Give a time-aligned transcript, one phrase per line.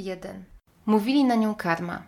[0.00, 0.44] 1.
[0.86, 2.02] Mówili na nią karma.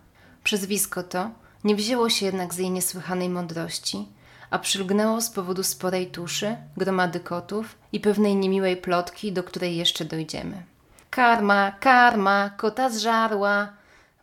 [0.44, 1.30] Przezwisko to
[1.64, 4.08] nie wzięło się jednak z jej niesłychanej mądrości,
[4.50, 10.04] a przylgnęło z powodu sporej tuszy, gromady kotów i pewnej niemiłej plotki, do której jeszcze
[10.04, 10.62] dojdziemy.
[11.10, 13.68] Karma, karma, kota zżarła!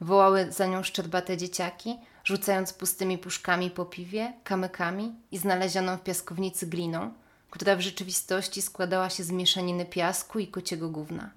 [0.01, 6.67] wołały za nią szczerbate dzieciaki, rzucając pustymi puszkami po piwie, kamykami i znalezioną w piaskownicy
[6.67, 7.11] gliną,
[7.49, 11.29] która w rzeczywistości składała się z mieszaniny piasku i kociego gówna.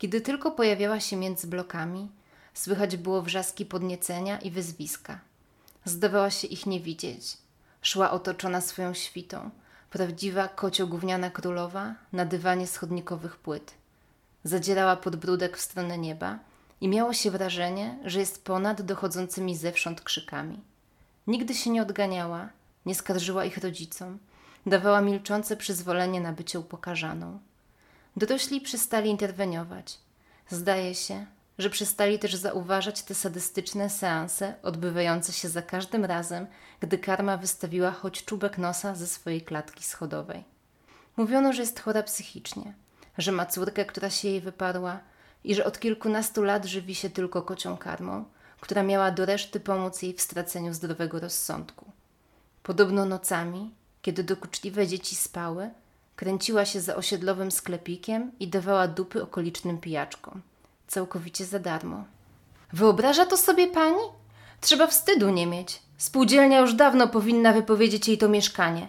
[0.00, 2.08] Kiedy tylko pojawiała się między blokami,
[2.54, 5.20] słychać było wrzaski podniecenia i wyzwiska.
[5.84, 7.36] Zdawała się ich nie widzieć.
[7.82, 9.50] Szła otoczona swoją świtą,
[9.90, 13.74] prawdziwa kociogówniana królowa na dywanie schodnikowych płyt.
[14.44, 16.38] Zadzierała podbródek w stronę nieba
[16.80, 20.60] i miało się wrażenie, że jest ponad dochodzącymi zewsząd krzykami.
[21.26, 22.48] Nigdy się nie odganiała,
[22.86, 24.18] nie skarżyła ich rodzicom,
[24.66, 27.40] dawała milczące przyzwolenie na bycie upokarzaną.
[28.16, 29.98] Dorośli przestali interweniować.
[30.48, 31.26] Zdaje się,
[31.58, 36.46] że przestali też zauważać te sadystyczne seanse odbywające się za każdym razem,
[36.80, 40.44] gdy karma wystawiła choć czubek nosa ze swojej klatki schodowej.
[41.16, 42.74] Mówiono, że jest chora psychicznie,
[43.18, 45.00] że ma córkę, która się jej wyparła
[45.44, 48.24] i że od kilkunastu lat żywi się tylko kocią karmą,
[48.60, 51.92] która miała do reszty pomóc jej w straceniu zdrowego rozsądku.
[52.62, 55.70] Podobno nocami, kiedy dokuczliwe dzieci spały,
[56.20, 60.42] kręciła się za osiedlowym sklepikiem i dawała dupy okolicznym pijaczkom.
[60.86, 62.04] Całkowicie za darmo.
[62.72, 64.02] Wyobraża to sobie pani?
[64.60, 65.82] Trzeba wstydu nie mieć.
[65.98, 68.88] Spółdzielnia już dawno powinna wypowiedzieć jej to mieszkanie.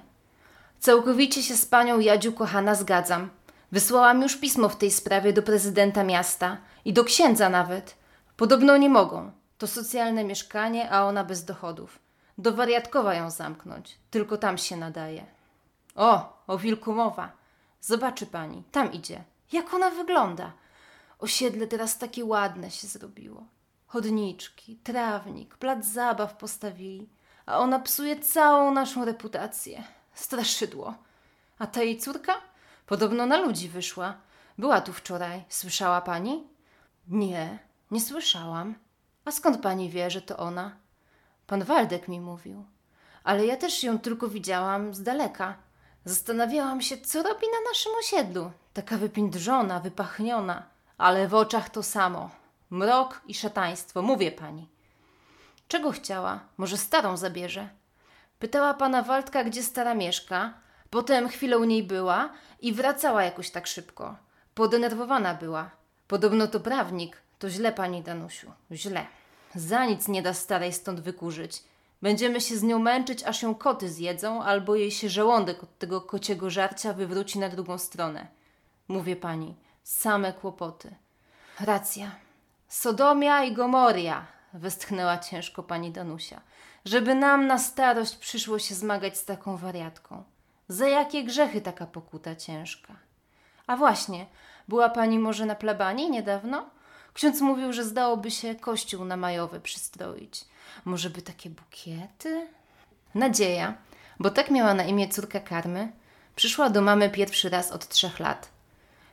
[0.80, 3.30] Całkowicie się z panią Jadziu kochana zgadzam.
[3.72, 7.96] Wysłałam już pismo w tej sprawie do prezydenta miasta i do księdza nawet.
[8.38, 9.32] Podobno nie mogą.
[9.58, 12.00] To socjalne mieszkanie, a ona bez dochodów.
[12.38, 13.98] Do wariatkowa ją zamknąć.
[14.10, 15.26] Tylko tam się nadaje.
[15.96, 17.32] O, o wilku mowa.
[17.82, 19.24] Zobaczy pani, tam idzie.
[19.52, 20.52] Jak ona wygląda?
[21.20, 23.44] Osiedle teraz takie ładne się zrobiło.
[23.88, 27.10] Chodniczki, trawnik, plac zabaw postawili,
[27.46, 29.84] a ona psuje całą naszą reputację.
[30.14, 30.94] Straszydło.
[31.60, 32.34] A ta jej córka?
[32.86, 34.18] Podobno na ludzi wyszła.
[34.58, 35.44] Była tu wczoraj.
[35.50, 36.48] Słyszała pani?
[37.08, 37.60] Nie,
[37.92, 38.76] nie słyszałam.
[39.26, 40.76] A skąd pani wie, że to ona?
[41.48, 42.66] Pan Waldek mi mówił.
[43.24, 45.71] Ale ja też ją tylko widziałam z daleka.
[46.06, 48.52] Zastanawiałam się, co robi na naszym osiedlu.
[48.74, 50.64] Taka wypindrzona, wypachniona,
[50.98, 52.30] ale w oczach to samo.
[52.70, 54.68] Mrok i szataństwo, mówię pani.
[55.68, 56.40] Czego chciała?
[56.58, 57.70] Może starą zabierze?
[58.40, 60.54] Pytała pana Waldka, gdzie stara mieszka.
[60.90, 62.30] Potem chwilę u niej była
[62.62, 64.16] i wracała jakoś tak szybko.
[64.54, 65.70] Podenerwowana była.
[66.08, 67.18] Podobno to prawnik.
[67.40, 68.52] To źle, pani Danusiu.
[68.72, 69.06] Źle.
[69.56, 71.64] Za nic nie da starej stąd wykurzyć.
[72.02, 76.02] Będziemy się z nią męczyć, aż ją koty zjedzą, albo jej się żołądek od tego
[76.02, 78.28] kociego żarcia wywróci na drugą stronę.
[78.88, 80.96] Mówię pani, same kłopoty.
[81.60, 82.12] Racja.
[82.68, 86.42] Sodomia i Gomoria, westchnęła ciężko pani Danusia.
[86.86, 90.24] Żeby nam na starość przyszło się zmagać z taką wariatką.
[90.68, 92.94] Za jakie grzechy taka pokuta ciężka?
[93.68, 94.26] A właśnie,
[94.68, 96.70] była pani może na plebanii niedawno?
[97.14, 100.46] Ksiądz mówił, że zdałoby się kościół na majowy przystroić.
[100.86, 102.48] Może by takie bukiety?
[103.16, 103.78] Nadzieja,
[104.20, 105.92] bo tak miała na imię córka karmy,
[106.36, 108.50] przyszła do mamy pierwszy raz od trzech lat.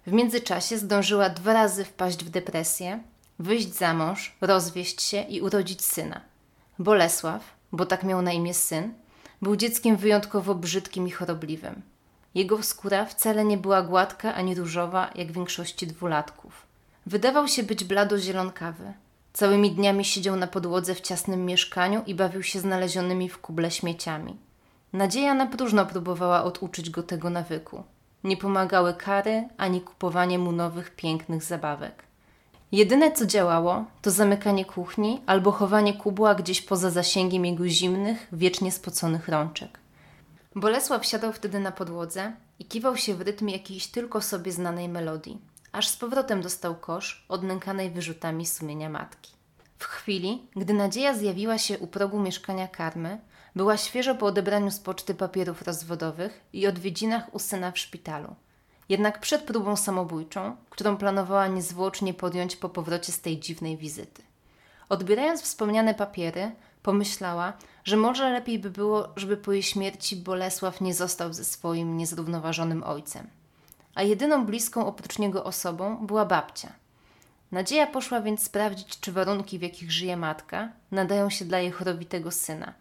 [0.06, 3.02] W międzyczasie zdążyła dwa razy wpaść w depresję,
[3.38, 6.20] wyjść za mąż, rozwieść się i urodzić syna.
[6.78, 7.42] Bolesław,
[7.72, 8.94] bo tak miał na imię syn,
[9.42, 11.82] był dzieckiem wyjątkowo brzydkim i chorobliwym.
[12.34, 16.67] Jego skóra wcale nie była gładka ani różowa, jak większości dwulatków.
[17.08, 18.92] Wydawał się być blado-zielonkawy.
[19.32, 24.36] Całymi dniami siedział na podłodze w ciasnym mieszkaniu i bawił się znalezionymi w kuble śmieciami.
[24.92, 27.82] Nadzieja na próżno próbowała oduczyć go tego nawyku.
[28.24, 32.02] Nie pomagały kary ani kupowanie mu nowych, pięknych zabawek.
[32.72, 38.72] Jedyne co działało, to zamykanie kuchni albo chowanie kubła gdzieś poza zasięgiem jego zimnych, wiecznie
[38.72, 39.78] spoconych rączek.
[40.54, 45.38] Bolesław siadał wtedy na podłodze i kiwał się w rytmie jakiejś tylko sobie znanej melodii
[45.72, 49.32] aż z powrotem dostał kosz odnękanej wyrzutami sumienia matki.
[49.78, 53.20] W chwili, gdy nadzieja zjawiła się u progu mieszkania karmy,
[53.56, 58.34] była świeżo po odebraniu z poczty papierów rozwodowych i odwiedzinach u syna w szpitalu.
[58.88, 64.22] Jednak przed próbą samobójczą, którą planowała niezwłocznie podjąć po powrocie z tej dziwnej wizyty.
[64.88, 66.52] Odbierając wspomniane papiery,
[66.82, 67.52] pomyślała,
[67.84, 72.82] że może lepiej by było, żeby po jej śmierci Bolesław nie został ze swoim niezrównoważonym
[72.82, 73.30] ojcem
[73.98, 76.72] a jedyną bliską oprócz niego osobą była babcia.
[77.52, 82.30] Nadzieja poszła więc sprawdzić, czy warunki, w jakich żyje matka, nadają się dla jej chorowitego
[82.30, 82.72] syna.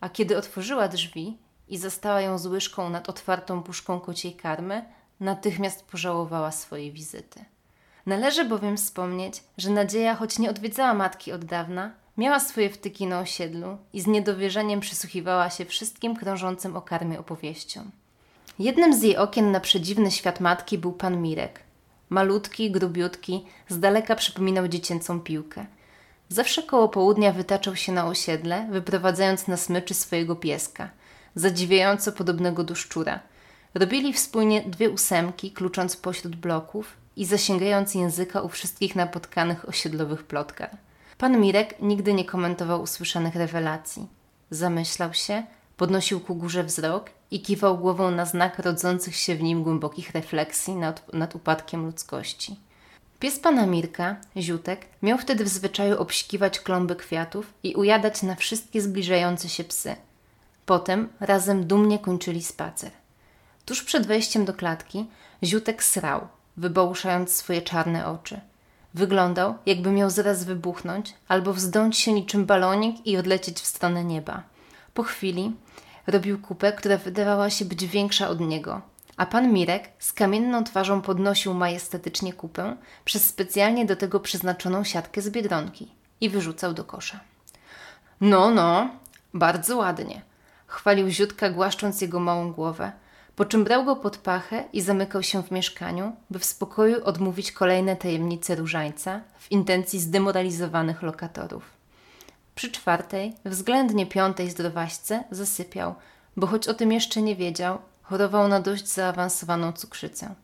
[0.00, 1.38] A kiedy otworzyła drzwi
[1.68, 4.84] i zastała ją z łyżką nad otwartą puszką kociej karmy,
[5.20, 7.44] natychmiast pożałowała swojej wizyty.
[8.06, 13.20] Należy bowiem wspomnieć, że Nadzieja, choć nie odwiedzała matki od dawna, miała swoje wtyki na
[13.20, 17.90] osiedlu i z niedowierzeniem przysłuchiwała się wszystkim krążącym o karmie opowieściom.
[18.62, 21.60] Jednym z jej okien na przedziwny świat matki był pan Mirek.
[22.08, 25.66] Malutki, grubiutki, z daleka przypominał dziecięcą piłkę.
[26.28, 30.90] Zawsze koło południa wytaczał się na osiedle, wyprowadzając na smyczy swojego pieska,
[31.34, 33.20] zadziwiająco podobnego do szczura.
[33.74, 40.70] Robili wspólnie dwie ósemki, klucząc pośród bloków i zasięgając języka u wszystkich napotkanych osiedlowych plotkar.
[41.18, 44.06] Pan Mirek nigdy nie komentował usłyszanych rewelacji.
[44.50, 45.42] Zamyślał się,
[45.82, 50.74] podnosił ku górze wzrok i kiwał głową na znak rodzących się w nim głębokich refleksji
[50.74, 52.56] nad, nad upadkiem ludzkości.
[53.18, 58.82] Pies pana Mirka, Ziutek, miał wtedy w zwyczaju obśkiwać klomby kwiatów i ujadać na wszystkie
[58.82, 59.96] zbliżające się psy.
[60.66, 62.90] Potem razem dumnie kończyli spacer.
[63.66, 65.06] Tuż przed wejściem do klatki
[65.44, 68.40] Ziutek srał, wybałuszając swoje czarne oczy.
[68.94, 74.42] Wyglądał, jakby miał zaraz wybuchnąć albo wzdąć się niczym balonik i odlecieć w stronę nieba.
[74.94, 75.52] Po chwili
[76.06, 78.80] robił kupę, która wydawała się być większa od niego,
[79.16, 85.22] a pan Mirek z kamienną twarzą podnosił majestatycznie kupę przez specjalnie do tego przeznaczoną siatkę
[85.22, 85.88] z biedronki
[86.20, 87.20] i wyrzucał do kosza.
[88.20, 88.90] No, no,
[89.34, 90.22] bardzo ładnie,
[90.66, 92.92] chwalił Ziutka, głaszcząc jego małą głowę,
[93.36, 97.52] po czym brał go pod pachę i zamykał się w mieszkaniu, by w spokoju odmówić
[97.52, 101.81] kolejne tajemnice różańca w intencji zdemoralizowanych lokatorów.
[102.54, 105.94] Przy czwartej, względnie piątej zdrowaśce zasypiał,
[106.36, 110.34] bo choć o tym jeszcze nie wiedział, chorował na dość zaawansowaną cukrzycę.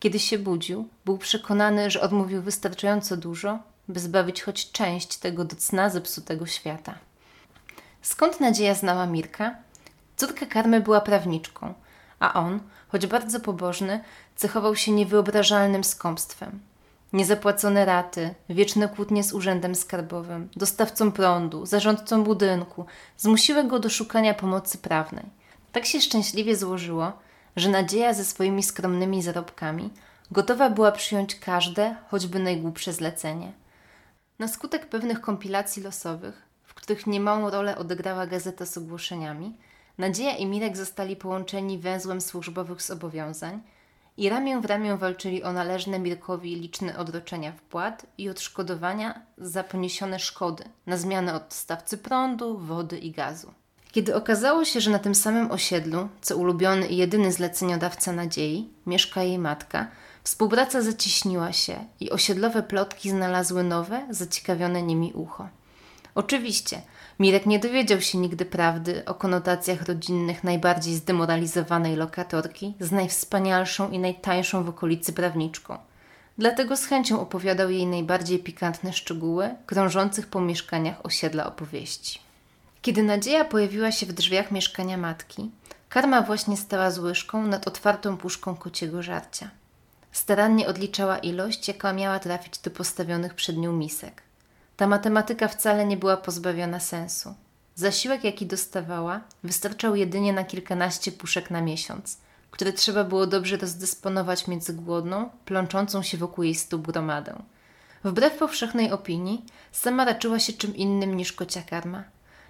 [0.00, 3.58] Kiedy się budził, był przekonany, że odmówił wystarczająco dużo,
[3.88, 6.94] by zbawić choć część tego do cna zepsutego świata.
[8.02, 9.56] Skąd nadzieja znała Mirka?
[10.16, 11.74] Córka karmy była prawniczką,
[12.20, 14.04] a on, choć bardzo pobożny,
[14.36, 16.60] cechował się niewyobrażalnym skąpstwem.
[17.12, 22.86] Niezapłacone raty, wieczne kłótnie z urzędem skarbowym, dostawcą prądu, zarządcą budynku
[23.16, 25.24] zmusiły go do szukania pomocy prawnej.
[25.72, 27.12] Tak się szczęśliwie złożyło,
[27.56, 29.90] że nadzieja ze swoimi skromnymi zarobkami
[30.30, 33.52] gotowa była przyjąć każde, choćby najgłupsze zlecenie.
[34.38, 39.56] Na skutek pewnych kompilacji losowych, w których niemałą rolę odegrała gazeta z ogłoszeniami,
[39.98, 43.60] Nadzieja i Mirek zostali połączeni węzłem służbowych zobowiązań
[44.16, 50.18] i ramię w ramię walczyli o należne Mirkowi liczne odroczenia wpłat i odszkodowania za poniesione
[50.18, 53.52] szkody na zmianę od dostawcy prądu, wody i gazu.
[53.92, 59.22] Kiedy okazało się, że na tym samym osiedlu, co ulubiony i jedyny zleceniodawca nadziei, mieszka
[59.22, 59.88] jej matka,
[60.24, 65.48] współpraca zacieśniła się i osiedlowe plotki znalazły nowe, zaciekawione nimi ucho.
[66.14, 66.82] Oczywiście,
[67.18, 73.98] Mirek nie dowiedział się nigdy prawdy o konotacjach rodzinnych najbardziej zdemoralizowanej lokatorki z najwspanialszą i
[73.98, 75.78] najtańszą w okolicy prawniczką.
[76.38, 82.20] Dlatego z chęcią opowiadał jej najbardziej pikantne szczegóły krążących po mieszkaniach osiedla opowieści.
[82.82, 85.50] Kiedy Nadzieja pojawiła się w drzwiach mieszkania matki,
[85.88, 89.50] karma właśnie stała z łyżką nad otwartą puszką kociego żarcia.
[90.12, 94.22] Starannie odliczała ilość, jaka miała trafić do postawionych przed nią misek.
[94.82, 97.34] Ta matematyka wcale nie była pozbawiona sensu.
[97.74, 102.18] Zasiłek, jaki dostawała, wystarczał jedynie na kilkanaście puszek na miesiąc,
[102.50, 107.42] które trzeba było dobrze rozdysponować między głodną, plączącą się wokół jej stóp gromadę.
[108.04, 112.04] Wbrew powszechnej opinii, sama raczyła się czym innym niż kocia karma.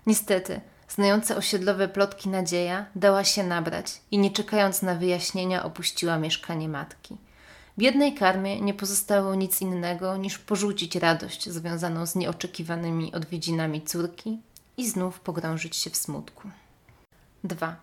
[0.06, 6.68] Niestety, znająca osiedlowe plotki nadzieja dała się nabrać i nie czekając na wyjaśnienia opuściła mieszkanie
[6.68, 7.16] matki.
[7.78, 14.38] Biednej karmie nie pozostało nic innego niż porzucić radość związaną z nieoczekiwanymi odwiedzinami córki
[14.76, 16.50] i znów pogrążyć się w smutku.
[17.44, 17.76] 2.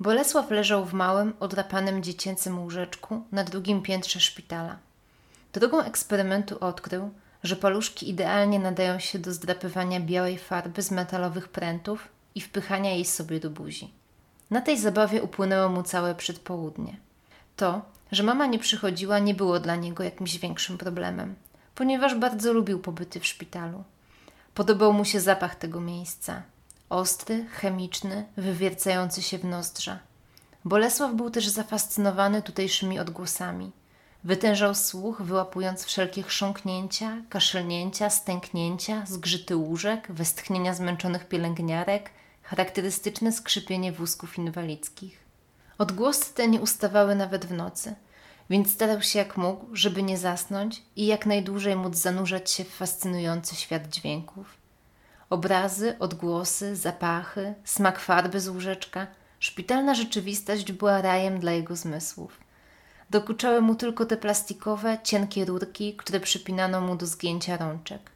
[0.00, 4.78] Bolesław leżał w małym, odrapanym dziecięcym łóżeczku na drugim piętrze szpitala.
[5.52, 7.10] Drogą eksperymentu odkrył,
[7.42, 13.04] że paluszki idealnie nadają się do zdrapywania białej farby z metalowych prętów i wpychania jej
[13.04, 13.90] sobie do buzi.
[14.50, 16.96] Na tej zabawie upłynęło mu całe przedpołudnie.
[17.56, 17.82] To,
[18.12, 21.34] że mama nie przychodziła, nie było dla niego jakimś większym problemem,
[21.74, 23.84] ponieważ bardzo lubił pobyty w szpitalu.
[24.54, 26.42] Podobał mu się zapach tego miejsca
[26.90, 29.98] ostry, chemiczny, wywiercający się w nozdrza.
[30.64, 33.70] Bolesław był też zafascynowany tutejszymi odgłosami.
[34.24, 42.10] Wytężał słuch, wyłapując wszelkie chrząknięcia, kaszlnięcia, stęknięcia, zgrzyty łóżek, westchnienia zmęczonych pielęgniarek,
[42.42, 45.25] charakterystyczne skrzypienie wózków inwalidzkich.
[45.78, 47.94] Odgłosy te nie ustawały nawet w nocy,
[48.50, 52.74] więc starał się jak mógł, żeby nie zasnąć i jak najdłużej móc zanurzać się w
[52.74, 54.54] fascynujący świat dźwięków.
[55.30, 59.06] Obrazy, odgłosy, zapachy, smak farby z łóżeczka,
[59.40, 62.40] szpitalna rzeczywistość była rajem dla jego zmysłów.
[63.10, 68.10] Dokuczały mu tylko te plastikowe, cienkie rurki, które przypinano mu do zgięcia rączek.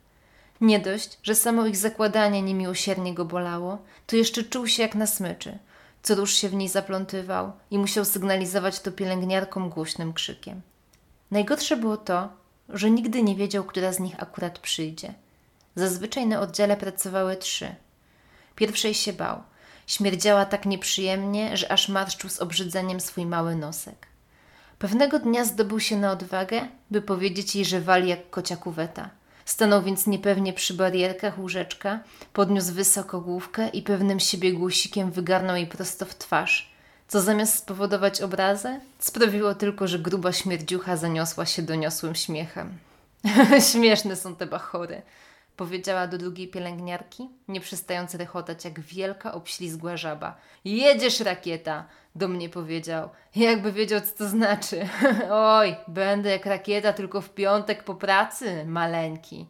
[0.61, 5.07] Nie dość, że samo ich zakładanie niemiłosiernie go bolało, to jeszcze czuł się jak na
[5.07, 5.59] smyczy,
[6.03, 10.61] co róż się w niej zaplątywał i musiał sygnalizować to pielęgniarkom głośnym krzykiem.
[11.31, 12.29] Najgorsze było to,
[12.69, 15.15] że nigdy nie wiedział, która z nich akurat przyjdzie.
[15.75, 17.75] Zazwyczaj na oddziale pracowały trzy.
[18.55, 19.43] Pierwszej się bał.
[19.87, 24.07] Śmierdziała tak nieprzyjemnie, że aż marszczył z obrzydzeniem swój mały nosek.
[24.79, 29.11] Pewnego dnia zdobył się na odwagę, by powiedzieć jej, że wali jak kocia kuweta.
[29.51, 32.01] Stanął więc niepewnie przy barierkach łóżeczka,
[32.33, 36.75] podniósł wysoko główkę i pewnym siebie głosikiem wygarnął jej prosto w twarz,
[37.09, 42.79] co zamiast spowodować obrazę, sprawiło tylko, że gruba śmierdziucha zaniosła się doniosłym śmiechem.
[43.73, 45.03] Śmieszne są te bachory
[45.61, 50.37] powiedziała do drugiej pielęgniarki, nie przestając rechotać jak wielka, obślizgła żaba.
[50.65, 51.87] Jedziesz, rakieta!
[52.15, 53.09] Do mnie powiedział.
[53.37, 54.89] Jakby wiedział, co to znaczy.
[55.59, 59.47] Oj, będę jak rakieta, tylko w piątek po pracy, maleńki.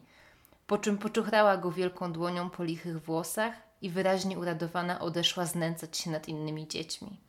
[0.67, 6.11] Po czym poczuchrała go wielką dłonią po lichych włosach i wyraźnie uradowana odeszła znęcać się
[6.11, 7.19] nad innymi dziećmi.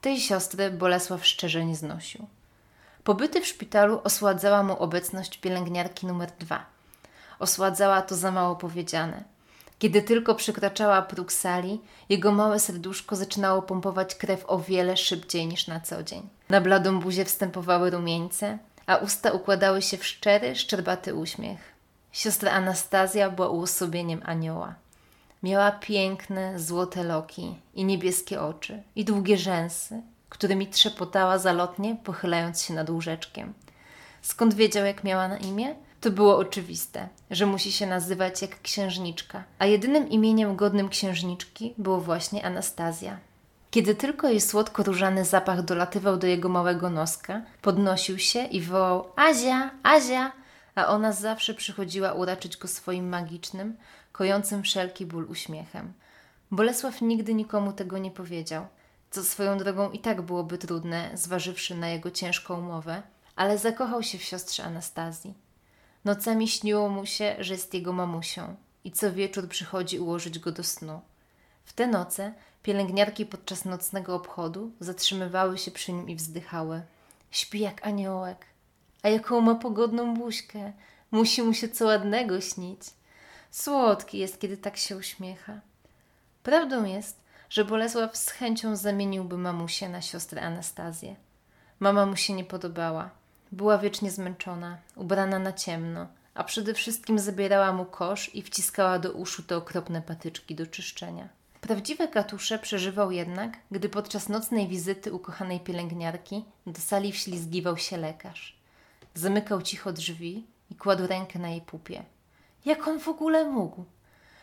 [0.00, 2.26] Tej siostry Bolesław szczerze nie znosił.
[3.04, 6.66] Pobyty w szpitalu osładzała mu obecność pielęgniarki numer dwa–
[7.40, 9.24] Osładzała to za mało powiedziane.
[9.78, 15.66] Kiedy tylko przekraczała próg sali, jego małe serduszko zaczynało pompować krew o wiele szybciej niż
[15.66, 16.28] na co dzień.
[16.48, 21.60] Na bladą buzię wstępowały rumieńce, a usta układały się w szczery, szczerbaty uśmiech.
[22.12, 24.74] Siostra Anastazja była uosobieniem anioła.
[25.42, 32.74] Miała piękne, złote loki i niebieskie oczy i długie rzęsy, którymi trzepotała zalotnie, pochylając się
[32.74, 33.54] nad łóżeczkiem.
[34.22, 35.74] Skąd wiedział, jak miała na imię?
[36.00, 42.00] To było oczywiste, że musi się nazywać jak księżniczka, a jedynym imieniem godnym księżniczki było
[42.00, 43.18] właśnie Anastazja.
[43.70, 49.70] Kiedy tylko jej słodko-różany zapach dolatywał do jego małego noska, podnosił się i wołał Azia,
[49.82, 50.32] Azia,
[50.74, 53.76] a ona zawsze przychodziła uraczyć go swoim magicznym,
[54.12, 55.92] kojącym wszelki ból uśmiechem.
[56.50, 58.66] Bolesław nigdy nikomu tego nie powiedział,
[59.10, 63.02] co swoją drogą i tak byłoby trudne, zważywszy na jego ciężką umowę,
[63.36, 65.49] ale zakochał się w siostrze Anastazji.
[66.04, 70.64] Nocami śniło mu się, że jest jego mamusią i co wieczór przychodzi ułożyć go do
[70.64, 71.00] snu.
[71.64, 76.82] W te noce pielęgniarki podczas nocnego obchodu zatrzymywały się przy nim i wzdychały.
[77.30, 78.46] Śpi jak aniołek.
[79.02, 80.72] A jaką ma pogodną buźkę.
[81.10, 82.80] Musi mu się co ładnego śnić.
[83.50, 85.60] Słodki jest, kiedy tak się uśmiecha.
[86.42, 91.16] Prawdą jest, że Bolesław z chęcią zamieniłby mamusię na siostrę Anastazję.
[91.80, 93.10] Mama mu się nie podobała.
[93.52, 99.12] Była wiecznie zmęczona, ubrana na ciemno, a przede wszystkim zabierała mu kosz i wciskała do
[99.12, 101.28] uszu te okropne patyczki do czyszczenia.
[101.60, 108.56] Prawdziwe katusze przeżywał jednak, gdy podczas nocnej wizyty ukochanej pielęgniarki do sali wślizgiwał się lekarz.
[109.14, 112.04] Zamykał cicho drzwi i kładł rękę na jej pupie.
[112.64, 113.84] Jak on w ogóle mógł?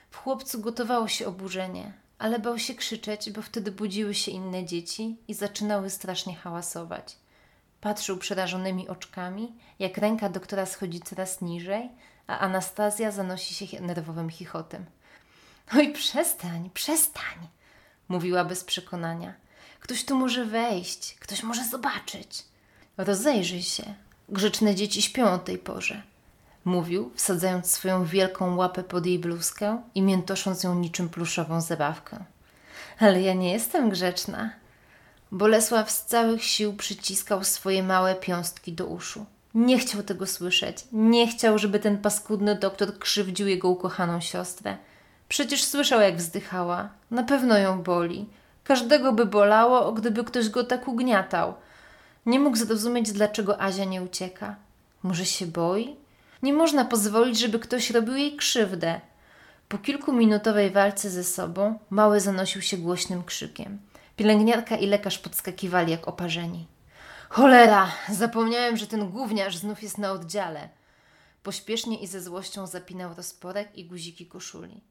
[0.10, 5.18] W chłopcu gotowało się oburzenie, ale bał się krzyczeć, bo wtedy budziły się inne dzieci
[5.28, 7.16] i zaczynały strasznie hałasować.
[7.82, 11.90] Patrzył przerażonymi oczkami, jak ręka doktora schodzi coraz niżej,
[12.28, 14.86] a Anastazja zanosi się nerwowym chichotem.
[15.74, 17.48] Oj, przestań, przestań,
[18.10, 19.34] mówiła bez przekonania.
[19.80, 22.44] Ktoś tu może wejść, ktoś może zobaczyć.
[22.98, 23.94] Rozejrzyj się.
[24.30, 26.02] Grzeczne dzieci śpią o tej porze.
[26.66, 32.24] Mówił, wsadzając swoją wielką łapę pod jej bluzkę i miętosząc ją niczym pluszową zabawkę.
[33.00, 34.50] Ale ja nie jestem grzeczna,
[35.32, 39.26] Bolesław z całych sił przyciskał swoje małe piąstki do uszu.
[39.54, 40.78] Nie chciał tego słyszeć.
[40.92, 44.78] Nie chciał, żeby ten paskudny doktor krzywdził jego ukochaną siostrę.
[45.30, 46.90] Przecież słyszał, jak wzdychała.
[47.12, 48.26] Na pewno ją boli.
[48.64, 51.54] Każdego by bolało, gdyby ktoś go tak ugniatał.
[52.26, 54.56] Nie mógł zrozumieć, dlaczego Azia nie ucieka.
[55.04, 55.96] Może się boi?
[56.44, 59.02] Nie można pozwolić, żeby ktoś robił jej krzywdę.
[59.70, 63.80] Po kilkuminutowej walce ze sobą, mały zanosił się głośnym krzykiem.
[64.18, 66.68] Pielęgniarka i lekarz podskakiwali jak oparzeni.
[67.30, 67.92] Cholera!
[68.10, 70.70] Zapomniałem, że ten gówniarz znów jest na oddziale.
[71.44, 74.82] Pośpiesznie i ze złością zapinał rozporek i guziki koszuli.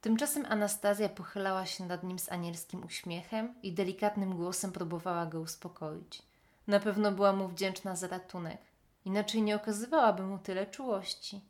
[0.00, 6.22] Tymczasem Anastazja pochylała się nad nim z anielskim uśmiechem i delikatnym głosem próbowała go uspokoić.
[6.66, 8.60] Na pewno była mu wdzięczna za ratunek,
[9.04, 11.40] inaczej nie okazywałaby mu tyle czułości.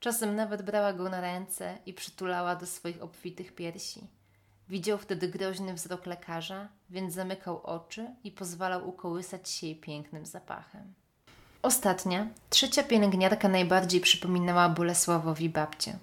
[0.00, 4.06] Czasem nawet brała go na ręce i przytulała do swoich obfitych piersi.
[4.68, 10.94] Widział wtedy groźny wzrok lekarza, więc zamykał oczy i pozwalał ukołysać się jej pięknym zapachem.
[11.62, 15.98] Ostatnia, trzecia pielęgniarka najbardziej przypominała Bolesławowi babcię.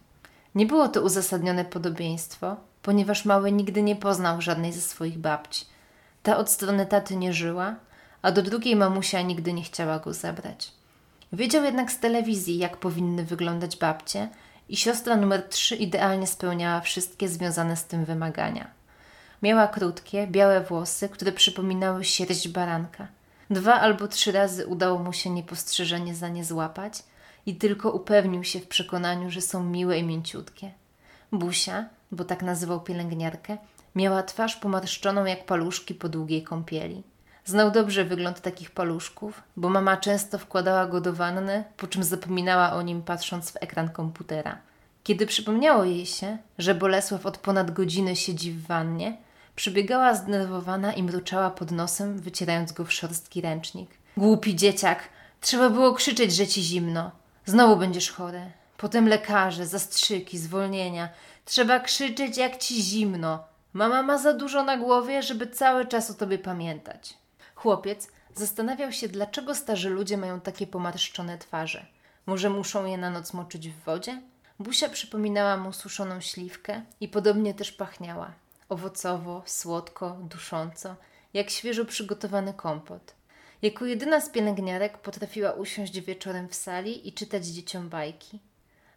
[0.55, 5.65] Nie było to uzasadnione podobieństwo, ponieważ mały nigdy nie poznał żadnej ze swoich babci.
[6.23, 7.75] Ta od strony taty nie żyła,
[8.21, 10.71] a do drugiej mamusia nigdy nie chciała go zabrać.
[11.33, 14.29] Wiedział jednak z telewizji, jak powinny wyglądać babcie,
[14.69, 18.67] i siostra numer trzy idealnie spełniała wszystkie związane z tym wymagania.
[19.41, 23.07] Miała krótkie, białe włosy, które przypominały sierść baranka.
[23.49, 27.03] Dwa albo trzy razy udało mu się niepostrzeżenie za nie złapać
[27.45, 30.71] i tylko upewnił się w przekonaniu, że są miłe i mięciutkie.
[31.31, 33.57] Busia, bo tak nazywał pielęgniarkę,
[33.95, 37.03] miała twarz pomarszczoną jak paluszki po długiej kąpieli.
[37.49, 42.73] Znał dobrze wygląd takich paluszków, bo mama często wkładała go do wanny, po czym zapominała
[42.73, 44.57] o nim patrząc w ekran komputera.
[45.03, 49.17] Kiedy przypomniało jej się, że Bolesław od ponad godziny siedzi w wannie,
[49.55, 53.89] przybiegała zdenerwowana i mruczała pod nosem, wycierając go w szorstki ręcznik.
[54.17, 54.99] Głupi dzieciak!
[55.41, 57.11] Trzeba było krzyczeć, że ci zimno.
[57.45, 58.41] Znowu będziesz chory.
[58.77, 61.09] Potem lekarze, zastrzyki, zwolnienia.
[61.45, 63.43] Trzeba krzyczeć, jak ci zimno.
[63.73, 67.18] Mama ma za dużo na głowie, żeby cały czas o tobie pamiętać.
[67.59, 71.85] Chłopiec zastanawiał się, dlaczego starzy ludzie mają takie pomarszczone twarze.
[72.25, 74.21] Może muszą je na noc moczyć w wodzie?
[74.59, 78.31] Busia przypominała mu suszoną śliwkę i podobnie też pachniała.
[78.69, 80.95] Owocowo, słodko, dusząco,
[81.33, 83.15] jak świeżo przygotowany kompot.
[83.61, 88.39] Jako jedyna z pielęgniarek potrafiła usiąść wieczorem w sali i czytać dzieciom bajki.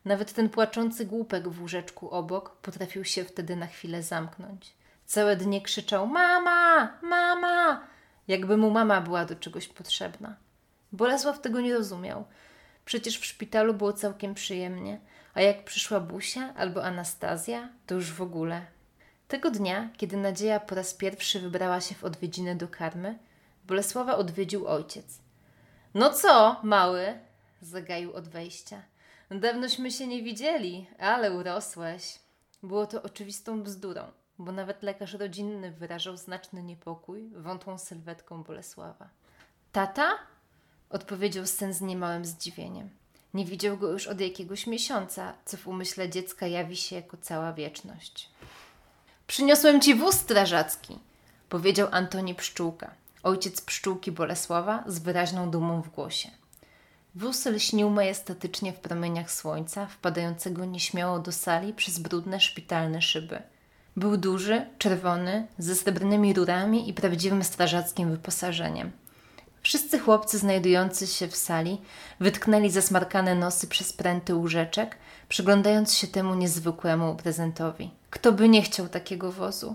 [0.04, 4.75] Nawet ten płaczący głupek w łóżeczku obok potrafił się wtedy na chwilę zamknąć.
[5.07, 6.99] Całe dnie krzyczał: Mama!
[7.02, 7.91] Mama!
[8.29, 10.37] Jakby mu mama była do czegoś potrzebna.
[10.93, 12.25] Bolesław tego nie rozumiał.
[12.85, 15.00] Przecież w szpitalu było całkiem przyjemnie,
[15.35, 18.67] a jak przyszła Busia albo Anastazja, to już w ogóle.
[19.29, 23.19] Tego dnia, kiedy Nadzieja po raz pierwszy wybrała się w odwiedziny do karmy,
[23.67, 25.19] Bolesława odwiedził ojciec.
[25.95, 27.19] No co, mały?
[27.61, 28.83] zagaił od wejścia.
[29.31, 32.19] Dawnośmy się nie widzieli, ale urosłeś.
[32.62, 39.09] Było to oczywistą bzdurą bo nawet lekarz rodzinny wyrażał znaczny niepokój wątłą sylwetką Bolesława.
[39.73, 40.19] Tata?
[40.91, 42.91] odpowiedział syn z niemałym zdziwieniem.
[43.35, 47.53] Nie widział go już od jakiegoś miesiąca, co w umyśle dziecka jawi się jako cała
[47.53, 48.29] wieczność.
[49.27, 50.99] Przyniosłem ci wóz strażacki,
[51.49, 56.31] powiedział Antoni Pszczółka, ojciec pszczółki Bolesława z wyraźną dumą w głosie.
[57.14, 63.42] Wóz lśnił majestatycznie w promieniach słońca, wpadającego nieśmiało do sali przez brudne szpitalne szyby.
[63.96, 68.90] Był duży, czerwony, ze srebrnymi rurami i prawdziwym strażackim wyposażeniem.
[69.62, 71.81] Wszyscy chłopcy znajdujący się w sali
[72.20, 74.96] wytknęli zasmarkane nosy przez pręty łóżeczek,
[75.28, 77.90] przyglądając się temu niezwykłemu prezentowi.
[78.11, 79.74] Kto by nie chciał takiego wozu?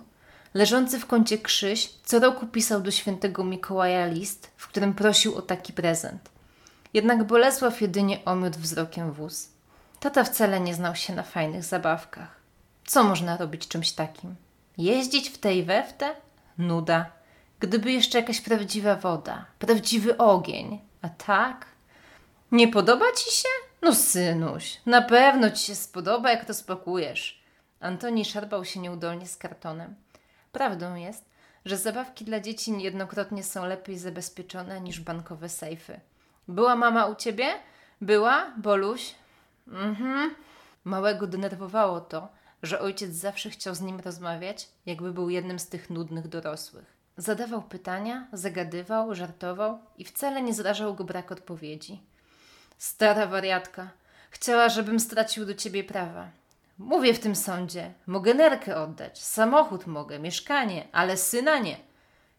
[0.54, 5.42] Leżący w kącie Krzyś co roku pisał do świętego Mikołaja list, w którym prosił o
[5.42, 6.30] taki prezent.
[6.94, 9.50] Jednak Bolesław jedynie omiódł wzrokiem wóz.
[10.00, 12.37] Tata wcale nie znał się na fajnych zabawkach.
[12.88, 14.36] Co można robić czymś takim?
[14.78, 16.16] Jeździć w tej we w te?
[16.58, 17.12] Nuda.
[17.60, 20.80] Gdyby jeszcze jakaś prawdziwa woda, prawdziwy ogień.
[21.02, 21.66] A tak?
[22.52, 23.50] Nie podoba ci się?
[23.82, 27.44] No synuś, na pewno ci się spodoba, jak to spakujesz.
[27.80, 29.96] Antoni szarpał się nieudolnie z kartonem.
[30.52, 31.26] Prawdą jest,
[31.66, 36.00] że zabawki dla dzieci niejednokrotnie są lepiej zabezpieczone niż bankowe sejfy.
[36.48, 37.48] Była mama u ciebie?
[38.02, 39.16] Była, Boluś?
[39.68, 40.36] Mhm.
[40.84, 45.90] Małego denerwowało to, że ojciec zawsze chciał z nim rozmawiać, jakby był jednym z tych
[45.90, 46.98] nudnych dorosłych.
[47.18, 52.02] Zadawał pytania, zagadywał, żartował i wcale nie zrażał go brak odpowiedzi.
[52.78, 53.90] Stara wariatka,
[54.30, 56.30] chciała, żebym stracił do ciebie prawa.
[56.78, 61.78] Mówię w tym sądzie, mogę nerkę oddać, samochód mogę, mieszkanie, ale syna nie.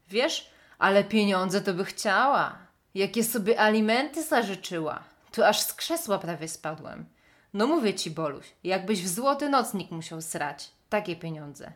[0.09, 2.59] Wiesz, ale pieniądze to by chciała.
[2.95, 5.05] Jakie sobie alimenty zażyczyła.
[5.33, 7.07] Tu aż z krzesła prawie spadłem.
[7.55, 10.71] No mówię ci, Boluś, jakbyś w złoty nocnik musiał srać.
[10.89, 11.73] Takie pieniądze.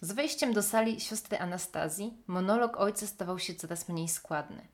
[0.00, 4.66] Z wejściem do sali siostry Anastazji monolog ojca stawał się coraz mniej składny.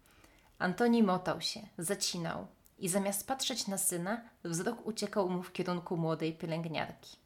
[0.58, 2.46] Antoni motał się, zacinał
[2.78, 7.16] i zamiast patrzeć na syna, wzrok uciekał mu w kierunku młodej pielęgniarki.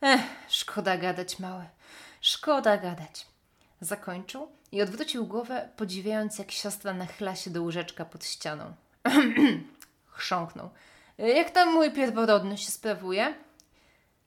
[0.00, 1.64] Ech, szkoda gadać, mały,
[2.20, 3.26] szkoda gadać.
[3.80, 8.74] Zakończył i odwrócił głowę, podziwiając, jak siostra nachyla się do łóżeczka pod ścianą.
[10.16, 10.70] Chrząknął.
[11.18, 13.34] Jak tam mój pierworodny się sprawuje?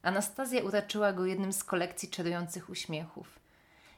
[0.02, 3.40] Anastazja uraczyła go jednym z kolekcji czarujących uśmiechów.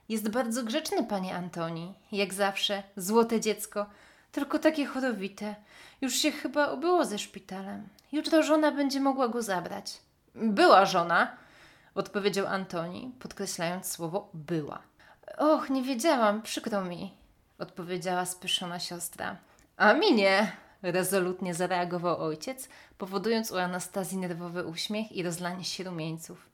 [0.10, 1.93] Jest bardzo grzeczny, panie Antoni.
[2.12, 3.86] Jak zawsze, złote dziecko,
[4.32, 5.56] tylko takie chorowite.
[6.02, 7.88] Już się chyba obyło ze szpitalem.
[8.12, 9.97] Jutro żona będzie mogła go zabrać.
[10.36, 11.38] Była żona,
[11.95, 14.82] odpowiedział Antoni, podkreślając słowo była.
[15.38, 17.13] Och, nie wiedziałam, przykro mi,
[17.60, 19.38] odpowiedziała spyszona siostra.
[19.78, 26.49] A mi nie, rezolutnie zareagował ojciec, powodując u Anastazji nerwowy uśmiech i rozlanie się rumieńców.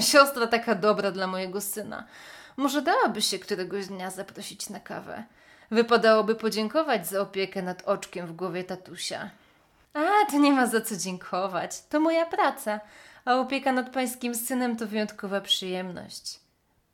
[0.00, 2.04] Siostra taka dobra dla mojego syna.
[2.56, 5.24] Może dałaby się któregoś dnia zaprosić na kawę.
[5.70, 9.30] Wypadałoby podziękować za opiekę nad oczkiem w głowie tatusia.
[9.94, 11.82] A, to nie ma za co dziękować.
[11.88, 12.80] To moja praca,
[13.24, 16.41] a opieka nad pańskim synem to wyjątkowa przyjemność.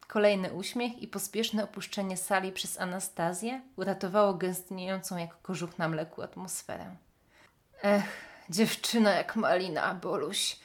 [0.09, 6.97] Kolejny uśmiech i pospieszne opuszczenie sali przez Anastazję uratowało gęstniejącą jak kożuch na mleku atmosferę.
[7.83, 8.05] Ech,
[8.51, 10.57] dziewczyna jak malina, Boluś,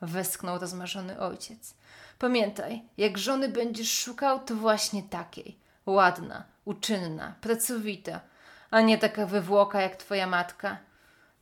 [0.00, 1.74] westchnął rozmarzony ojciec.
[2.18, 5.56] Pamiętaj, jak żony będziesz szukał, to właśnie takiej.
[5.86, 8.20] Ładna, uczynna, pracowita,
[8.70, 10.78] a nie taka wywłoka jak twoja matka.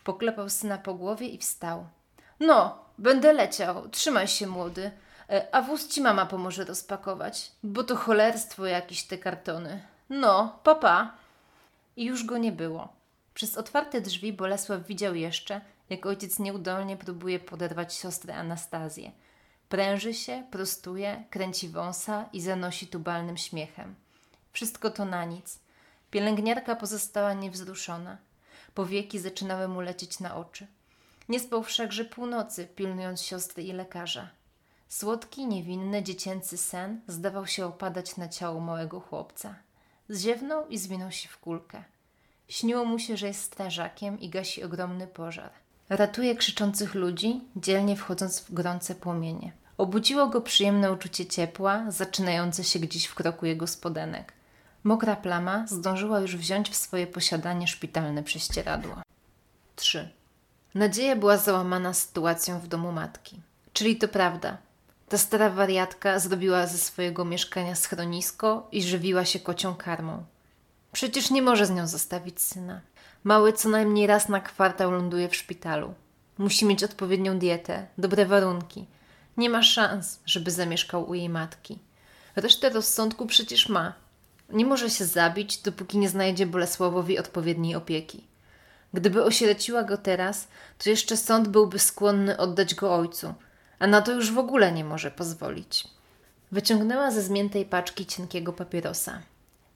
[0.05, 1.87] Poklepał syna po głowie i wstał.
[2.41, 3.89] No, będę leciał.
[3.89, 4.91] Trzymaj się, młody.
[5.31, 9.83] E, a wóz ci mama pomoże rozpakować, bo to cholerstwo jakieś te kartony.
[10.09, 11.13] No, papa.
[11.97, 12.89] I już go nie było.
[13.35, 19.13] Przez otwarte drzwi Bolesław widział jeszcze, jak ojciec nieudolnie próbuje poderwać siostrę Anastazję.
[19.69, 23.95] Pręży się, prostuje, kręci wąsa i zanosi tubalnym śmiechem.
[24.53, 25.59] Wszystko to na nic.
[26.11, 28.17] Pielęgniarka pozostała niewzruszona.
[28.75, 30.67] Powieki zaczynały mu lecieć na oczy.
[31.29, 34.40] Nie spał wszakże północy, pilnując siostry i lekarza.
[34.91, 39.55] Słodki, niewinny, dziecięcy sen zdawał się opadać na ciało małego chłopca.
[40.11, 41.85] Ziewnął i zwinął się w kulkę.
[42.49, 45.51] Śniło mu się, że jest strażakiem i gasi ogromny pożar.
[45.89, 49.53] Ratuje krzyczących ludzi, dzielnie wchodząc w gorące płomienie.
[49.79, 54.33] Obudziło go przyjemne uczucie ciepła, zaczynające się gdzieś w kroku jego spodenek.
[54.85, 58.97] Mokra plama zdążyła już wziąć w swoje posiadanie szpitalne prześcieradło.
[59.77, 60.11] 3.
[60.75, 63.41] Nadzieja była załamana sytuacją w domu matki.
[63.73, 64.70] Czyli to prawda.
[65.11, 70.25] Ta stara wariatka zrobiła ze swojego mieszkania schronisko i żywiła się kocią karmą.
[70.93, 72.81] Przecież nie może z nią zostawić syna.
[73.25, 75.95] Mały co najmniej raz na kwartał ląduje w szpitalu.
[76.39, 78.87] Musi mieć odpowiednią dietę, dobre warunki.
[79.37, 81.79] Nie ma szans, żeby zamieszkał u jej matki.
[82.37, 83.93] Resztę rozsądku przecież ma.
[84.51, 88.25] Nie może się zabić, dopóki nie znajdzie Bolesławowi odpowiedniej opieki.
[88.95, 93.35] Gdyby osierociła go teraz, to jeszcze sąd byłby skłonny oddać go ojcu,
[93.81, 95.89] a na to już w ogóle nie może pozwolić.
[96.53, 99.23] Wyciągnęła ze zmiętej paczki cienkiego papierosa.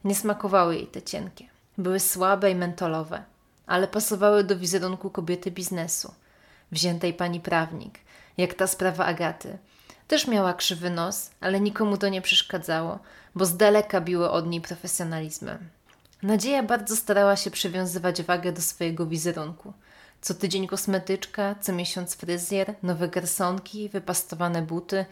[0.04, 1.44] Nie smakowały jej te cienkie.
[1.78, 3.22] Były słabe i mentolowe,
[3.66, 6.14] ale pasowały do wizerunku kobiety biznesu,
[6.72, 7.98] wziętej pani prawnik,
[8.36, 9.58] jak ta sprawa Agaty.
[10.08, 12.98] Też miała krzywy nos, ale nikomu to nie przeszkadzało,
[13.34, 15.58] bo z daleka biło od niej profesjonalizmem.
[16.22, 19.72] Nadzieja bardzo starała się przywiązywać wagę do swojego wizerunku.
[20.24, 25.04] Co tydzień kosmetyczka, co miesiąc fryzjer, nowe garsonki, wypastowane buty,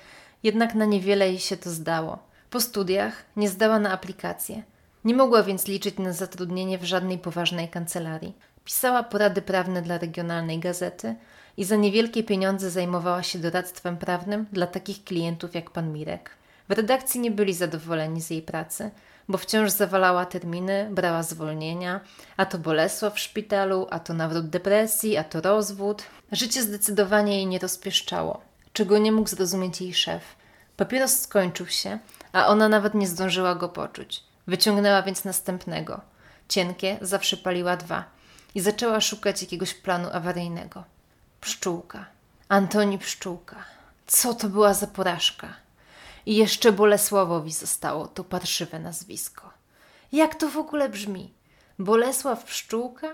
[0.42, 2.18] jednak na niewiele jej się to zdało.
[2.50, 4.62] Po studiach nie zdała na aplikację.
[5.04, 8.34] Nie mogła więc liczyć na zatrudnienie w żadnej poważnej kancelarii.
[8.64, 11.14] Pisała porady prawne dla regionalnej gazety
[11.56, 16.30] i za niewielkie pieniądze zajmowała się doradztwem prawnym dla takich klientów jak pan Mirek.
[16.68, 18.90] W redakcji nie byli zadowoleni z jej pracy,
[19.28, 22.00] bo wciąż zawalała terminy, brała zwolnienia,
[22.36, 26.02] a to Bolesław w szpitalu, a to nawrót depresji, a to rozwód.
[26.32, 28.40] Życie zdecydowanie jej nie rozpieszczało,
[28.72, 30.22] czego nie mógł zrozumieć jej szef.
[30.76, 31.98] Papieros skończył się,
[32.32, 34.24] a ona nawet nie zdążyła go poczuć.
[34.46, 36.00] Wyciągnęła więc następnego.
[36.48, 38.04] Cienkie zawsze paliła dwa
[38.54, 40.84] i zaczęła szukać jakiegoś planu awaryjnego.
[41.40, 42.06] Pszczółka.
[42.48, 43.56] Antoni Pszczółka.
[44.06, 45.61] Co to była za porażka?
[46.26, 49.50] I jeszcze Bolesławowi zostało to parszywe nazwisko.
[50.12, 51.32] Jak to w ogóle brzmi?
[51.78, 53.08] Bolesław Pszczółka?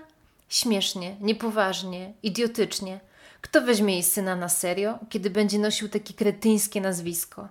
[0.49, 2.99] Śmiesznie, niepoważnie, idiotycznie.
[3.41, 7.47] Kto weźmie jej syna na serio, kiedy będzie nosił takie kretyńskie nazwisko?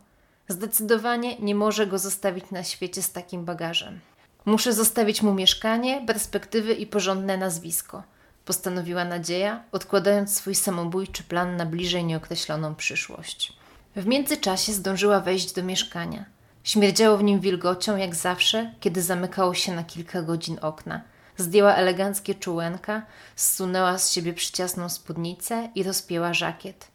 [0.48, 4.00] Zdecydowanie nie może go zostawić na świecie z takim bagażem.
[4.44, 8.02] Muszę zostawić mu mieszkanie, perspektywy i porządne nazwisko,
[8.44, 13.52] postanowiła Nadzieja, odkładając swój samobójczy plan na bliżej nieokreśloną przyszłość.
[13.96, 16.24] W międzyczasie zdążyła wejść do mieszkania.
[16.64, 21.00] Śmierdziało w nim wilgocią, jak zawsze, kiedy zamykało się na kilka godzin okna.
[21.36, 23.02] Zdjęła eleganckie czułenka,
[23.36, 26.88] zsunęła z siebie przyciasną spódnicę i rozpięła żakiet.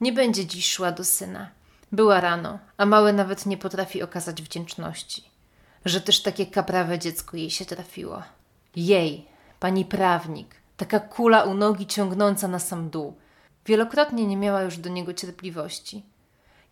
[0.00, 1.50] Nie będzie dziś szła do syna.
[1.92, 5.24] Była rano, a mały nawet nie potrafi okazać wdzięczności.
[5.84, 8.22] Że też takie kaprawe dziecko jej się trafiło.
[8.76, 9.26] Jej,
[9.60, 13.16] pani prawnik, taka kula u nogi ciągnąca na sam dół.
[13.66, 16.02] Wielokrotnie nie miała już do niego cierpliwości.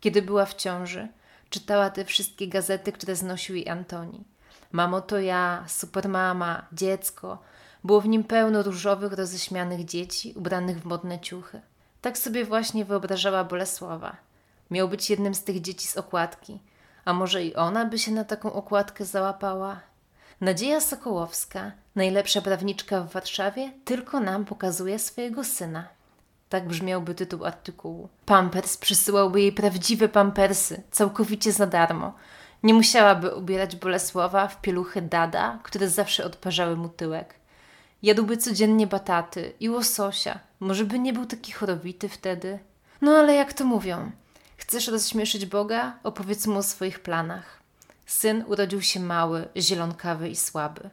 [0.05, 1.09] Kiedy była w ciąży,
[1.51, 4.25] czytała te wszystkie gazety, które znosił jej Antoni.
[4.73, 7.38] Mamo to ja, supermama, dziecko.
[7.85, 11.61] Było w nim pełno różowych, roześmianych dzieci, ubranych w modne ciuchy.
[12.01, 14.17] Tak sobie właśnie wyobrażała Bolesława.
[14.71, 16.59] Miał być jednym z tych dzieci z okładki.
[17.05, 19.81] A może i ona by się na taką okładkę załapała?
[20.40, 25.88] Nadzieja Sokołowska, najlepsza prawniczka w Warszawie, tylko nam pokazuje swojego syna.
[26.49, 28.09] Tak brzmiałby tytuł artykułu.
[28.27, 32.13] Pampers przysyłałby jej prawdziwe pampersy, całkowicie za darmo.
[32.63, 37.35] Nie musiałaby ubierać Bolesława w pieluchy dada, które zawsze odparzały mu tyłek.
[38.03, 40.39] Jadłby codziennie bataty i łososia.
[40.61, 42.59] Może by nie był taki chorowity wtedy?
[43.01, 44.11] No ale jak to mówią?
[44.57, 45.99] Chcesz rozśmieszyć Boga?
[46.03, 47.61] Opowiedz mu o swoich planach.
[48.07, 50.91] Syn urodził się mały, zielonkawy i słaby.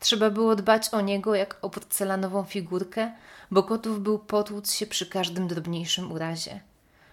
[0.00, 3.12] Trzeba było dbać o niego jak o porcelanową figurkę,
[3.50, 6.60] bo gotów był potłuc się przy każdym drobniejszym urazie.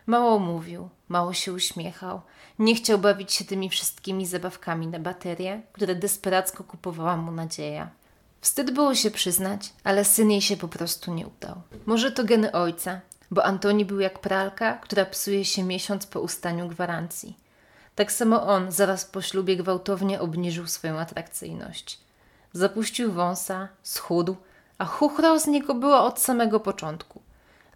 [0.06, 2.22] Mało mówił, mało się uśmiechał,
[2.60, 7.90] nie chciał bawić się tymi wszystkimi zabawkami na baterię, które desperacko kupowała mu nadzieja.
[8.42, 11.62] Wstyd było się przyznać, ale syn jej się po prostu nie udał.
[11.86, 16.68] Może to geny ojca, bo Antoni był jak pralka, która psuje się miesiąc po ustaniu
[16.68, 17.38] gwarancji.
[17.96, 22.00] Tak samo on zaraz po ślubie gwałtownie obniżył swoją atrakcyjność.
[22.54, 24.36] Zapuścił wąsa, schudł,
[24.78, 27.22] a chuchrał z niego było od samego początku.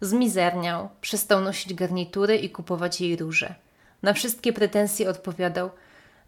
[0.00, 3.54] Zmizerniał, przestał nosić garnitury i kupować jej róże.
[4.02, 5.70] Na wszystkie pretensje odpowiadał: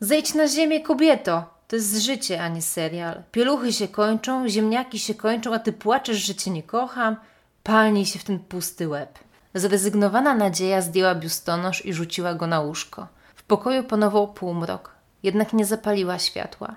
[0.00, 1.44] Zejdź na ziemię, kobieto!
[1.68, 3.22] To jest życie, a nie serial.
[3.32, 7.16] Pieluchy się kończą, ziemniaki się kończą, a ty płaczesz, że cię nie kocham.
[7.62, 9.18] Palnij się w ten pusty łeb.
[9.54, 13.06] Zrezygnowana nadzieja zdjęła biustonosz i rzuciła go na łóżko.
[13.34, 16.74] W pokoju panował półmrok, jednak nie zapaliła światła.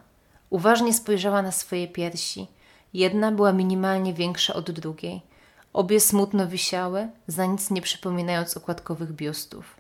[0.50, 2.48] Uważnie spojrzała na swoje piersi.
[2.94, 5.22] Jedna była minimalnie większa od drugiej.
[5.74, 9.76] Obie smutno wisiały, za nic nie przypominając okładkowych biustów.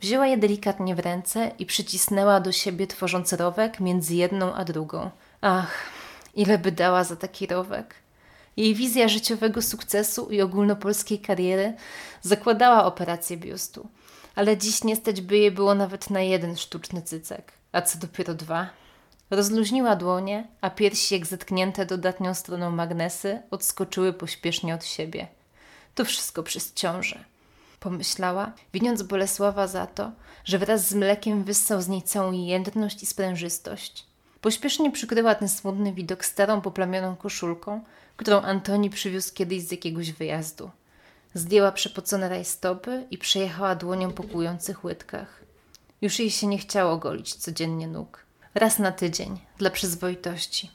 [0.00, 5.10] Wzięła je delikatnie w ręce i przycisnęła do siebie, tworząc rowek między jedną a drugą.
[5.40, 5.74] Ach,
[6.34, 7.94] ile by dała za taki rowek?
[8.56, 11.74] Jej wizja życiowego sukcesu i ogólnopolskiej kariery
[12.22, 13.88] zakładała operację biustu,
[14.34, 18.34] ale dziś nie stać by jej było nawet na jeden sztuczny cycek, a co dopiero
[18.34, 18.79] dwa.
[19.30, 25.28] Rozluźniła dłonie, a piersi, jak zetknięte dodatnią stroną magnesy, odskoczyły pośpiesznie od siebie.
[25.94, 27.24] To wszystko przez ciążę.
[27.80, 30.12] Pomyślała, winiąc Bolesława za to,
[30.44, 34.06] że wraz z mlekiem wyssał z niej całą jędrność i sprężystość.
[34.40, 37.84] Pośpiesznie przykryła ten smutny widok starą poplamioną koszulką,
[38.16, 40.70] którą Antoni przywiózł kiedyś z jakiegoś wyjazdu.
[41.34, 45.42] Zdjęła przepocone rajstopy i przejechała dłonią po kłujących łydkach.
[46.02, 48.29] Już jej się nie chciało golić codziennie nóg.
[48.54, 50.70] Raz na tydzień, dla przyzwoitości.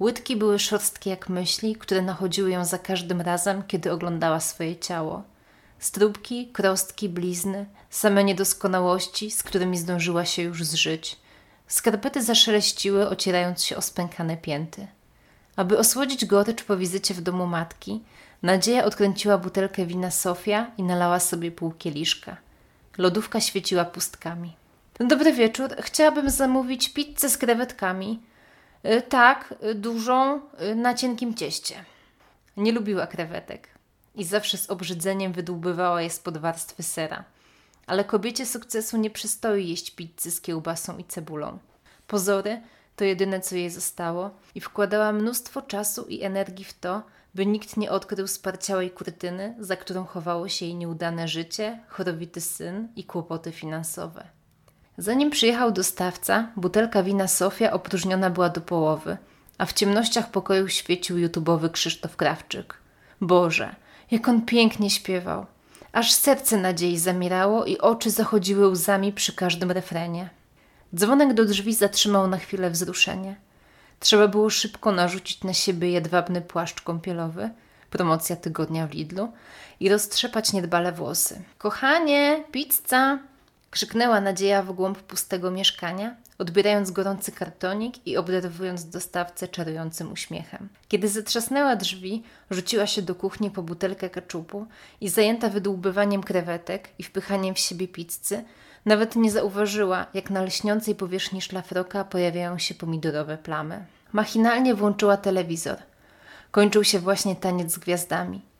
[0.00, 5.22] Łydki były szorstkie jak myśli, które nachodziły ją za każdym razem, kiedy oglądała swoje ciało.
[5.78, 11.16] Stróbki, krostki, blizny, same niedoskonałości, z którymi zdążyła się już zżyć.
[11.68, 14.86] Skarpety zaszeleściły, ocierając się o spękane pięty.
[15.56, 18.00] Aby osłodzić gorycz po wizycie w domu matki,
[18.44, 22.36] Nadzieja odkręciła butelkę wina Sofia i nalała sobie pół kieliszka.
[22.98, 24.56] Lodówka świeciła pustkami.
[25.00, 25.76] Dobry wieczór.
[25.80, 28.22] Chciałabym zamówić pizzę z krewetkami.
[28.84, 31.84] Y, tak, y, dużą, y, na cienkim cieście.
[32.56, 33.68] Nie lubiła krewetek
[34.14, 37.24] i zawsze z obrzydzeniem wydłubywała je spod warstwy sera.
[37.86, 41.58] Ale kobiecie sukcesu nie przystoi jeść pizzy z kiełbasą i cebulą.
[42.06, 42.60] Pozory
[42.96, 47.02] to jedyne, co jej zostało i wkładała mnóstwo czasu i energii w to,
[47.34, 52.88] by nikt nie odkrył sparciałej kurtyny, za którą chowało się jej nieudane życie, chorowity syn
[52.96, 54.28] i kłopoty finansowe.
[54.98, 59.16] Zanim przyjechał dostawca, butelka wina Sofia opróżniona była do połowy,
[59.58, 62.74] a w ciemnościach pokoju świecił youtubowy Krzysztof Krawczyk.
[63.20, 63.74] Boże,
[64.10, 65.46] jak on pięknie śpiewał.
[65.92, 70.30] Aż serce nadziei zamierało i oczy zachodziły łzami przy każdym refrenie.
[70.94, 73.36] Dzwonek do drzwi zatrzymał na chwilę wzruszenie.
[74.00, 77.50] Trzeba było szybko narzucić na siebie jedwabny płaszcz kąpielowy,
[77.90, 79.32] promocja tygodnia w Lidlu,
[79.80, 81.42] i roztrzepać niedbale włosy.
[81.58, 83.18] Kochanie, pizza!
[83.74, 90.68] Krzyknęła nadzieja w głąb pustego mieszkania, odbierając gorący kartonik i obdarowując dostawcę czarującym uśmiechem.
[90.88, 94.66] Kiedy zatrzasnęła drzwi, rzuciła się do kuchni po butelkę keczupu
[95.00, 98.44] i zajęta wydłubywaniem krewetek i wpychaniem w siebie pizzy,
[98.84, 103.86] nawet nie zauważyła, jak na lśniącej powierzchni szlafroka pojawiają się pomidorowe plamy.
[104.12, 105.76] Machinalnie włączyła telewizor.
[106.50, 108.53] Kończył się właśnie taniec z gwiazdami.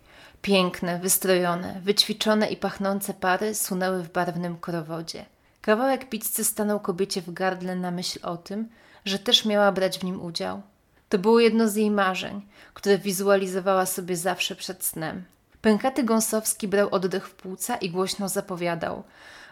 [0.45, 5.25] Piękne, wystrojone, wyćwiczone i pachnące pary sunęły w barwnym korowodzie.
[5.61, 8.69] Kawałek pizzy stanął kobiecie w gardle na myśl o tym,
[9.05, 10.63] że też miała brać w nim udział.
[11.09, 12.43] To było jedno z jej marzeń,
[12.75, 15.25] które wizualizowała sobie zawsze przed snem.
[15.61, 19.03] Pękaty Gąsowski brał oddech w płuca i głośno zapowiadał–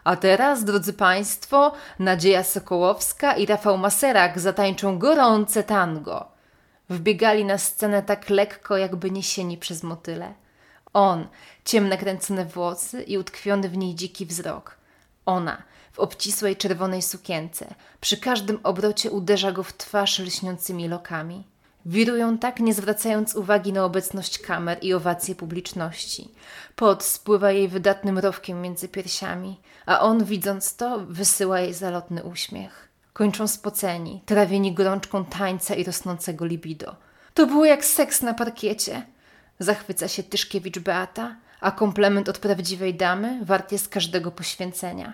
[0.04, 6.28] a teraz, drodzy Państwo, Nadzieja Sokołowska i Rafał Maserak zatańczą gorące tango.
[6.90, 10.41] Wbiegali na scenę tak lekko, jakby niesieni przez motyle.
[10.92, 11.26] On,
[11.64, 14.76] ciemne kręcone włosy i utkwiony w niej dziki wzrok.
[15.26, 21.44] Ona, w obcisłej czerwonej sukience, przy każdym obrocie uderza go w twarz lśniącymi lokami.
[21.86, 26.28] Wirują tak, nie zwracając uwagi na obecność kamer i owacje publiczności.
[26.76, 32.88] Pot spływa jej wydatnym rowkiem między piersiami, a on, widząc to, wysyła jej zalotny uśmiech.
[33.12, 36.96] Kończą spoceni, trawieni gorączką tańca i rosnącego libido.
[37.34, 39.02] To było jak seks na parkiecie.
[39.62, 45.12] Zachwyca się Tyszkiewicz Beata, a komplement od prawdziwej damy wart jest każdego poświęcenia.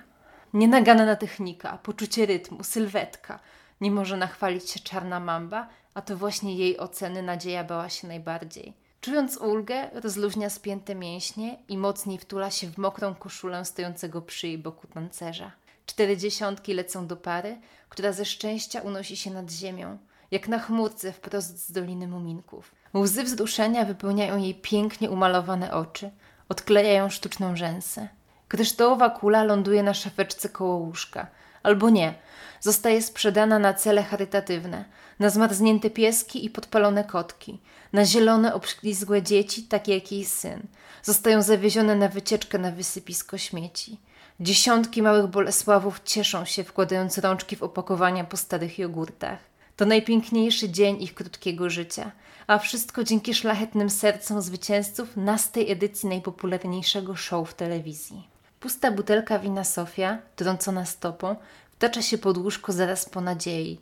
[0.54, 3.40] Nienaganna technika, poczucie rytmu, sylwetka.
[3.80, 8.74] Nie może nachwalić się czarna mamba, a to właśnie jej oceny nadzieja bała się najbardziej.
[9.00, 14.58] Czując ulgę, rozluźnia spięte mięśnie i mocniej wtula się w mokrą koszulę stojącego przy jej
[14.58, 15.52] boku tancerza.
[15.86, 19.98] Cztery dziesiątki lecą do pary, która ze szczęścia unosi się nad ziemią,
[20.30, 22.74] jak na chmurce wprost z Doliny Muminków.
[22.94, 26.10] Łzy wzruszenia wypełniają jej pięknie umalowane oczy,
[26.48, 28.08] odklejają sztuczną rzęsę.
[28.48, 31.26] Kryształowa kula ląduje na szafeczce koło łóżka.
[31.62, 32.14] Albo nie,
[32.60, 34.84] zostaje sprzedana na cele charytatywne,
[35.18, 37.60] na zmarznięte pieski i podpalone kotki,
[37.92, 40.62] na zielone, obślizgłe dzieci, takie jak jej syn.
[41.02, 44.00] Zostają zawiezione na wycieczkę na wysypisko śmieci.
[44.40, 49.47] Dziesiątki małych Bolesławów cieszą się, wkładając rączki w opakowania po starych jogurtach.
[49.78, 52.12] To najpiękniejszy dzień ich krótkiego życia,
[52.46, 58.28] a wszystko dzięki szlachetnym sercom zwycięzców nastej edycji najpopularniejszego show w telewizji.
[58.60, 61.36] Pusta butelka wina Sofia, trącona stopą,
[61.72, 63.80] wtacza się pod łóżko zaraz po nadziei.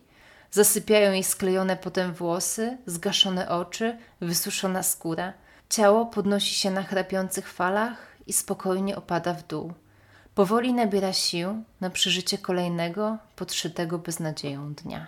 [0.51, 5.33] Zasypiają jej sklejone potem włosy, zgaszone oczy, wysuszona skóra.
[5.69, 9.73] Ciało podnosi się na chrapiących falach i spokojnie opada w dół.
[10.35, 15.07] Powoli nabiera sił na przeżycie kolejnego, podszytego beznadzieją dnia.